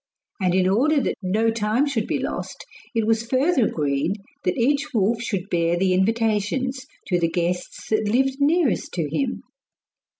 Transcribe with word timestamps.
And 0.41 0.55
in 0.55 0.67
order 0.67 0.99
that 0.99 1.13
no 1.21 1.51
time 1.51 1.85
should 1.85 2.07
be 2.07 2.17
lost 2.17 2.65
it 2.95 3.05
was 3.05 3.23
further 3.23 3.67
agreed 3.67 4.13
that 4.43 4.57
each 4.57 4.95
wolf 4.95 5.21
should 5.21 5.47
bear 5.51 5.77
the 5.77 5.93
invitations 5.93 6.87
to 7.05 7.19
the 7.19 7.29
guests 7.29 7.87
that 7.91 8.09
lived 8.11 8.37
nearest 8.41 8.93
to 8.95 9.07
him. 9.07 9.43